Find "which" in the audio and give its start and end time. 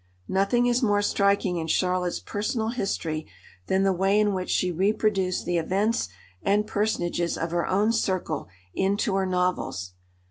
4.33-4.49